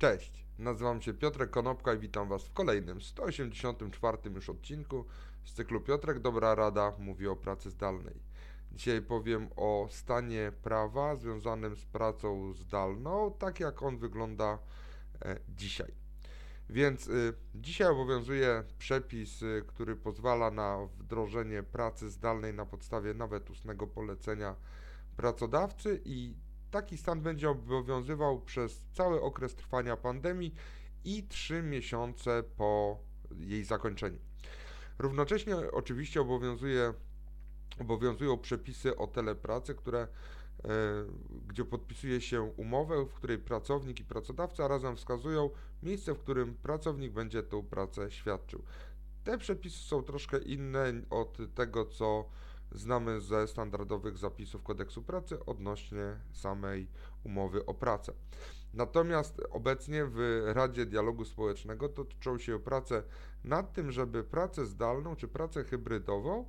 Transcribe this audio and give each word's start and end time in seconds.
Cześć, 0.00 0.44
nazywam 0.58 1.02
się 1.02 1.14
Piotrek 1.14 1.50
Konopka 1.50 1.94
i 1.94 1.98
witam 1.98 2.28
Was 2.28 2.44
w 2.44 2.52
kolejnym 2.52 3.00
184 3.00 4.18
już 4.34 4.48
odcinku 4.48 5.04
z 5.44 5.52
cyklu 5.52 5.80
Piotrek 5.80 6.18
Dobra 6.18 6.54
Rada 6.54 6.92
mówi 6.98 7.28
o 7.28 7.36
pracy 7.36 7.70
zdalnej. 7.70 8.14
Dzisiaj 8.72 9.02
powiem 9.02 9.48
o 9.56 9.88
stanie 9.90 10.52
prawa 10.62 11.16
związanym 11.16 11.76
z 11.76 11.84
pracą 11.84 12.52
zdalną, 12.52 13.34
tak 13.38 13.60
jak 13.60 13.82
on 13.82 13.98
wygląda 13.98 14.58
e, 15.22 15.40
dzisiaj. 15.48 15.94
Więc 16.70 17.08
y, 17.08 17.34
dzisiaj 17.54 17.88
obowiązuje 17.88 18.64
przepis, 18.78 19.42
y, 19.42 19.64
który 19.66 19.96
pozwala 19.96 20.50
na 20.50 20.88
wdrożenie 20.98 21.62
pracy 21.62 22.10
zdalnej 22.10 22.54
na 22.54 22.66
podstawie 22.66 23.14
nawet 23.14 23.50
ustnego 23.50 23.86
polecenia 23.86 24.56
pracodawcy 25.16 26.00
i 26.04 26.34
taki 26.70 26.98
stan 26.98 27.20
będzie 27.20 27.50
obowiązywał 27.50 28.40
przez 28.40 28.82
cały 28.92 29.22
okres 29.22 29.54
trwania 29.54 29.96
pandemii 29.96 30.54
i 31.04 31.22
3 31.22 31.62
miesiące 31.62 32.42
po 32.56 32.98
jej 33.38 33.64
zakończeniu. 33.64 34.18
Równocześnie 34.98 35.56
oczywiście 35.56 36.20
obowiązuje, 36.20 36.94
obowiązują 37.80 38.38
przepisy 38.38 38.96
o 38.96 39.06
telepracy, 39.06 39.74
które, 39.74 40.00
e, 40.00 40.08
gdzie 41.46 41.64
podpisuje 41.64 42.20
się 42.20 42.42
umowę, 42.42 43.06
w 43.06 43.14
której 43.14 43.38
pracownik 43.38 44.00
i 44.00 44.04
pracodawca 44.04 44.68
razem 44.68 44.96
wskazują 44.96 45.50
miejsce, 45.82 46.14
w 46.14 46.18
którym 46.18 46.54
pracownik 46.54 47.12
będzie 47.12 47.42
tę 47.42 47.62
pracę 47.62 48.10
świadczył. 48.10 48.62
Te 49.24 49.38
przepisy 49.38 49.78
są 49.78 50.02
troszkę 50.02 50.38
inne 50.38 50.92
od 51.10 51.38
tego, 51.54 51.86
co 51.86 52.24
znamy 52.72 53.20
ze 53.20 53.48
standardowych 53.48 54.18
zapisów 54.18 54.62
kodeksu 54.62 55.02
pracy 55.02 55.44
odnośnie 55.44 56.16
samej 56.32 56.88
umowy 57.24 57.66
o 57.66 57.74
pracę. 57.74 58.12
Natomiast 58.74 59.40
obecnie 59.50 60.04
w 60.06 60.42
Radzie 60.46 60.86
Dialogu 60.86 61.24
Społecznego 61.24 61.88
toczą 61.88 62.38
się 62.38 62.58
prace 62.58 63.02
nad 63.44 63.72
tym, 63.72 63.92
żeby 63.92 64.24
pracę 64.24 64.66
zdalną 64.66 65.16
czy 65.16 65.28
pracę 65.28 65.64
hybrydową 65.64 66.44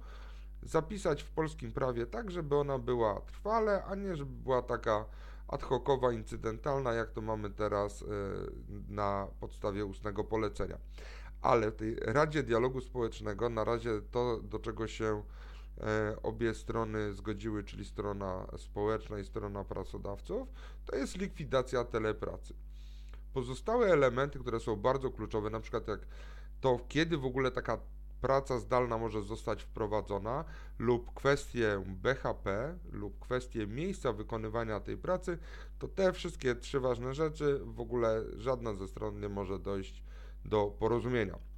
zapisać 0.64 1.24
w 1.24 1.32
polskim 1.32 1.72
prawie 1.72 2.06
tak, 2.06 2.32
żeby 2.32 2.56
ona 2.56 2.78
była 2.78 3.22
trwale, 3.22 3.84
a 3.84 3.96
nie 3.96 4.16
żeby 4.16 4.32
była 4.32 4.62
taka 4.62 5.06
ad 5.48 5.64
hocowa, 5.64 6.12
incydentalna, 6.12 6.94
jak 6.94 7.12
to 7.12 7.22
mamy 7.22 7.50
teraz 7.50 8.02
e, 8.02 8.06
na 8.90 9.28
podstawie 9.40 9.86
ustnego 9.86 10.24
polecenia. 10.24 10.78
Ale 11.42 11.72
w 11.72 11.76
tej 11.76 11.96
Radzie 11.96 12.44
Dialogu 12.44 12.82
Społecznego 12.82 13.50
na 13.50 13.64
razie 13.64 14.02
to, 14.12 14.40
do 14.44 14.60
czego 14.60 14.88
się 14.88 15.24
obie 16.24 16.54
strony 16.54 17.14
zgodziły, 17.14 17.64
czyli 17.64 17.86
strona 17.86 18.48
społeczna 18.58 19.20
i 19.20 19.26
strona 19.26 19.64
pracodawców, 19.64 20.48
to 20.86 20.96
jest 20.96 21.18
likwidacja 21.18 21.84
telepracy. 21.84 22.54
Pozostałe 23.34 23.88
elementy, 23.88 24.40
które 24.40 24.60
są 24.60 24.76
bardzo 24.76 25.12
kluczowe, 25.12 25.50
na 25.50 25.60
przykład 25.60 25.88
jak 25.88 26.00
to, 26.62 26.80
kiedy 26.88 27.18
w 27.18 27.26
ogóle 27.26 27.52
taka 27.52 27.78
praca 28.22 28.60
zdalna 28.60 28.98
może 28.98 29.22
zostać 29.22 29.64
wprowadzona, 29.64 30.46
lub 30.80 31.14
kwestie 31.14 31.84
BHP, 31.88 32.78
lub 32.92 33.20
kwestie 33.20 33.68
miejsca 33.68 34.14
wykonywania 34.14 34.80
tej 34.80 34.98
pracy, 34.98 35.38
to 35.80 35.88
te 35.88 36.14
wszystkie 36.14 36.56
trzy 36.56 36.80
ważne 36.80 37.14
rzeczy 37.14 37.60
w 37.64 37.80
ogóle 37.80 38.24
żadna 38.38 38.74
ze 38.74 38.88
stron 38.88 39.20
nie 39.20 39.30
może 39.30 39.60
dojść 39.60 40.04
do 40.46 40.68
porozumienia. 40.80 41.51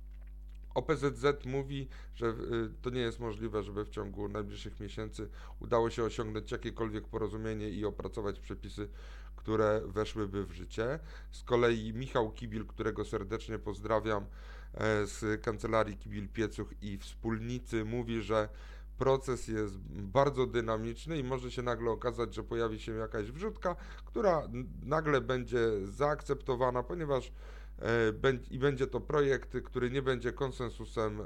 OPZZ 0.74 1.46
mówi, 1.46 1.88
że 2.16 2.28
y, 2.28 2.34
to 2.82 2.90
nie 2.90 3.02
jest 3.02 3.20
możliwe, 3.20 3.64
żeby 3.64 3.86
w 3.86 3.90
ciągu 3.90 4.28
najbliższych 4.28 4.80
miesięcy 4.80 5.30
udało 5.60 5.90
się 5.90 6.04
osiągnąć 6.04 6.52
jakiekolwiek 6.52 7.08
porozumienie 7.08 7.70
i 7.70 7.86
opracować 7.86 8.40
przepisy, 8.40 8.90
które 9.36 9.82
weszłyby 9.86 10.46
w 10.46 10.52
życie. 10.52 11.00
Z 11.32 11.44
kolei 11.44 11.94
Michał 11.94 12.32
Kibil, 12.32 12.66
którego 12.66 13.06
serdecznie 13.06 13.60
pozdrawiam 13.60 14.24
e, 14.74 15.08
z 15.08 15.42
kancelarii 15.42 15.98
Kibil 15.98 16.30
Piecuch 16.30 16.74
i 16.82 16.98
wspólnicy, 16.98 17.86
mówi, 17.86 18.22
że 18.22 18.50
proces 18.98 19.48
jest 19.48 19.78
bardzo 19.90 20.48
dynamiczny 20.48 21.18
i 21.18 21.24
może 21.24 21.52
się 21.52 21.62
nagle 21.62 21.92
okazać, 21.92 22.36
że 22.36 22.44
pojawi 22.44 22.80
się 22.80 22.92
jakaś 22.92 23.32
wrzutka, 23.32 23.76
która 24.06 24.48
nagle 24.84 25.22
będzie 25.22 25.60
zaakceptowana, 25.84 26.84
ponieważ 26.84 27.32
i 28.52 28.60
będzie 28.60 28.88
to 28.88 29.02
projekt, 29.02 29.58
który 29.64 29.92
nie 29.92 30.02
będzie 30.02 30.34
konsensusem 30.34 31.22
e, 31.22 31.26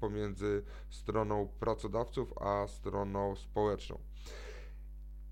pomiędzy 0.00 0.62
stroną 0.90 1.48
pracodawców 1.60 2.38
a 2.38 2.66
stroną 2.68 3.36
społeczną. 3.36 3.98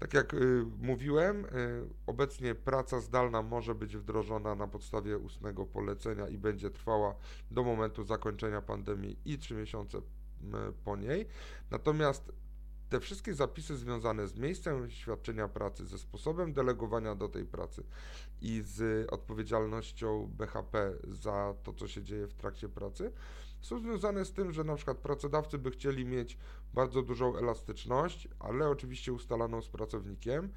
Tak 0.01 0.15
jak 0.15 0.35
y, 0.35 0.65
mówiłem, 0.79 1.45
y, 1.45 1.49
obecnie 2.07 2.55
praca 2.55 3.01
zdalna 3.01 3.43
może 3.43 3.75
być 3.75 3.97
wdrożona 3.97 4.55
na 4.55 4.69
podstawie 4.69 5.19
ustnego 5.19 5.67
polecenia 5.67 6.29
i 6.29 6.39
będzie 6.39 6.71
trwała 6.71 7.15
do 7.51 7.63
momentu 7.63 8.05
zakończenia 8.05 8.63
pandemii 8.63 9.19
i 9.25 9.39
3 9.39 9.55
miesiące 9.55 10.01
po 10.85 10.97
niej. 10.97 11.27
Natomiast 11.71 12.33
te 12.91 13.01
wszystkie 13.01 13.35
zapisy 13.35 13.77
związane 13.77 14.29
z 14.29 14.35
miejscem 14.35 14.91
świadczenia 14.91 15.49
pracy, 15.49 15.87
ze 15.87 15.99
sposobem 15.99 16.53
delegowania 16.53 17.15
do 17.15 17.29
tej 17.29 17.45
pracy 17.45 17.85
i 18.43 18.63
z 18.65 19.07
odpowiedzialnością 19.13 20.31
BHP 20.39 20.93
za 21.09 21.55
to, 21.63 21.73
co 21.73 21.89
się 21.89 22.03
dzieje 22.03 22.27
w 22.27 22.35
trakcie 22.35 22.69
pracy, 22.69 23.13
są 23.61 23.79
związane 23.79 24.25
z 24.25 24.33
tym, 24.33 24.53
że 24.53 24.65
na 24.65 24.77
przykład 24.77 24.99
pracodawcy 24.99 25.59
by 25.59 25.71
chcieli 25.71 26.05
mieć 26.05 26.39
bardzo 26.75 27.03
dużą 27.03 27.37
elastyczność, 27.37 28.29
ale 28.39 28.69
oczywiście 28.69 29.13
ustalaną 29.13 29.63
z 29.63 29.69
pracownikiem. 29.69 30.53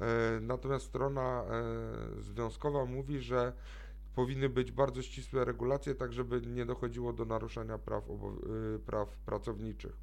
E, 0.00 0.40
natomiast 0.40 0.86
strona 0.86 1.44
e, 1.44 2.22
związkowa 2.22 2.84
mówi, 2.84 3.18
że 3.18 3.52
powinny 4.14 4.48
być 4.48 4.72
bardzo 4.72 5.02
ścisłe 5.02 5.44
regulacje, 5.44 5.94
tak 5.94 6.12
żeby 6.12 6.40
nie 6.40 6.66
dochodziło 6.66 7.12
do 7.12 7.24
naruszenia 7.24 7.78
praw, 7.78 8.04
e, 8.10 8.78
praw 8.78 9.08
pracowniczych 9.16 9.96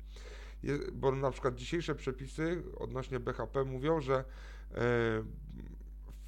bo 0.93 1.11
na 1.11 1.31
przykład 1.31 1.55
dzisiejsze 1.55 1.95
przepisy 1.95 2.63
odnośnie 2.77 3.19
BHP 3.19 3.63
mówią, 3.63 4.01
że 4.01 4.15
e, 4.15 4.23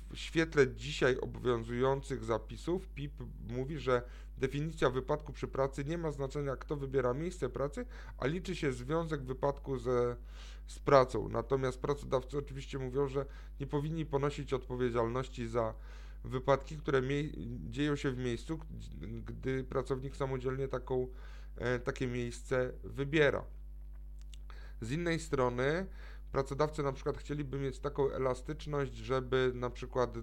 w 0.09 0.17
świetle 0.17 0.67
dzisiaj 0.75 1.17
obowiązujących 1.17 2.23
zapisów 2.23 2.89
PIP 2.89 3.13
mówi, 3.49 3.79
że 3.79 4.01
definicja 4.37 4.89
wypadku 4.89 5.33
przy 5.33 5.47
pracy 5.47 5.85
nie 5.85 5.97
ma 5.97 6.11
znaczenia, 6.11 6.55
kto 6.55 6.75
wybiera 6.75 7.13
miejsce 7.13 7.49
pracy, 7.49 7.85
a 8.17 8.27
liczy 8.27 8.55
się 8.55 8.71
związek 8.71 9.23
wypadku 9.23 9.77
ze, 9.77 10.15
z 10.67 10.79
pracą. 10.79 11.29
Natomiast 11.29 11.81
pracodawcy 11.81 12.37
oczywiście 12.37 12.79
mówią, 12.79 13.07
że 13.07 13.25
nie 13.59 13.67
powinni 13.67 14.05
ponosić 14.05 14.53
odpowiedzialności 14.53 15.47
za 15.47 15.73
wypadki, 16.23 16.77
które 16.77 17.01
dzieją 17.69 17.95
się 17.95 18.11
w 18.11 18.17
miejscu, 18.17 18.59
gdy 19.25 19.63
pracownik 19.63 20.15
samodzielnie 20.15 20.67
taką, 20.67 21.07
e, 21.57 21.79
takie 21.79 22.07
miejsce 22.07 22.73
wybiera. 22.83 23.45
Z 24.81 24.91
innej 24.91 25.19
strony 25.19 25.85
pracodawcy 26.31 26.83
na 26.83 26.93
przykład 26.93 27.17
chcieliby 27.17 27.59
mieć 27.59 27.79
taką 27.79 28.11
elastyczność, 28.11 28.95
żeby 28.95 29.51
na 29.55 29.69
przykład 29.69 30.17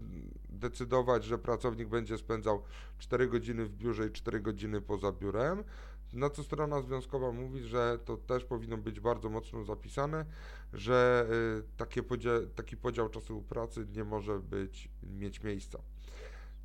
decydować, 0.49 1.25
że 1.25 1.39
pracownik 1.39 1.89
będzie 1.89 2.19
spędzał 2.19 2.63
4 2.99 3.29
godziny 3.29 3.65
w 3.65 3.73
biurze 3.73 4.07
i 4.07 4.11
4 4.13 4.41
godziny 4.41 4.81
poza 4.81 5.13
biurem. 5.13 5.65
Na 6.13 6.31
co 6.31 6.43
strona 6.43 6.83
związkowa 6.83 7.33
mówi, 7.33 7.63
że 7.63 7.99
to 8.05 8.17
też 8.17 8.45
powinno 8.45 8.77
być 8.77 9.01
bardzo 9.01 9.29
mocno 9.29 9.65
zapisane, 9.65 10.25
że 10.73 11.27
y, 11.59 12.55
taki 12.55 12.77
podział 12.77 13.09
czasu 13.09 13.43
pracy 13.43 13.87
nie 13.93 14.05
może 14.05 14.39
być, 14.39 14.89
mieć 15.03 15.43
miejsca. 15.43 15.79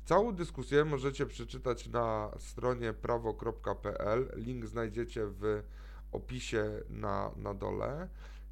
Całą 0.04 0.34
dyskusję 0.34 0.84
możecie 0.84 1.26
przeczytać 1.26 1.88
na 1.88 2.30
stronie 2.38 2.92
prawo.pl. 2.92 4.32
Link 4.36 4.66
znajdziecie 4.66 5.26
w 5.26 5.62
opisie 6.14 6.64
na, 6.88 7.30
na 7.36 7.54
dole. 7.54 8.08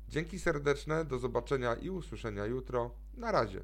Dzięki 0.09 0.39
serdeczne, 0.39 1.05
do 1.05 1.19
zobaczenia 1.19 1.75
i 1.75 1.91
usłyszenia 1.91 2.47
jutro. 2.47 2.91
Na 3.15 3.33
razie. 3.33 3.61